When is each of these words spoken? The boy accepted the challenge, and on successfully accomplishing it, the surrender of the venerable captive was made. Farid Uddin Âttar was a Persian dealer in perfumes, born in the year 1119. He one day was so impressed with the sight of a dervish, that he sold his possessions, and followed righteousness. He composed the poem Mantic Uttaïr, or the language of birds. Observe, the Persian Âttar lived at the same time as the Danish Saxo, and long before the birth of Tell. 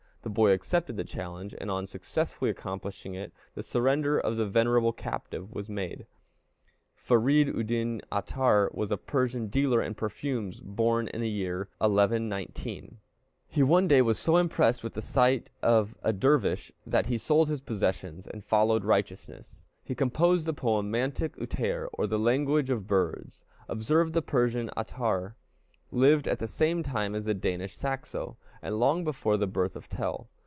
The 0.23 0.29
boy 0.29 0.51
accepted 0.51 0.97
the 0.97 1.03
challenge, 1.03 1.55
and 1.59 1.71
on 1.71 1.87
successfully 1.87 2.51
accomplishing 2.51 3.15
it, 3.15 3.33
the 3.55 3.63
surrender 3.63 4.19
of 4.19 4.35
the 4.37 4.45
venerable 4.45 4.93
captive 4.93 5.51
was 5.51 5.67
made. 5.67 6.05
Farid 6.93 7.47
Uddin 7.47 8.01
Âttar 8.11 8.71
was 8.71 8.91
a 8.91 8.97
Persian 8.97 9.47
dealer 9.47 9.81
in 9.81 9.95
perfumes, 9.95 10.59
born 10.61 11.07
in 11.07 11.21
the 11.21 11.29
year 11.29 11.69
1119. 11.79 12.99
He 13.47 13.63
one 13.63 13.87
day 13.87 14.03
was 14.03 14.19
so 14.19 14.37
impressed 14.37 14.83
with 14.83 14.93
the 14.93 15.01
sight 15.01 15.49
of 15.63 15.95
a 16.03 16.13
dervish, 16.13 16.71
that 16.85 17.07
he 17.07 17.17
sold 17.17 17.49
his 17.49 17.59
possessions, 17.59 18.27
and 18.27 18.43
followed 18.45 18.85
righteousness. 18.85 19.65
He 19.83 19.95
composed 19.95 20.45
the 20.45 20.53
poem 20.53 20.91
Mantic 20.91 21.35
Uttaïr, 21.37 21.87
or 21.93 22.05
the 22.05 22.19
language 22.19 22.69
of 22.69 22.85
birds. 22.85 23.43
Observe, 23.67 24.11
the 24.11 24.21
Persian 24.21 24.69
Âttar 24.77 25.33
lived 25.93 26.25
at 26.25 26.39
the 26.39 26.47
same 26.47 26.81
time 26.81 27.13
as 27.13 27.25
the 27.25 27.33
Danish 27.33 27.75
Saxo, 27.75 28.37
and 28.61 28.79
long 28.79 29.03
before 29.03 29.35
the 29.35 29.47
birth 29.47 29.75
of 29.75 29.89
Tell. 29.89 30.29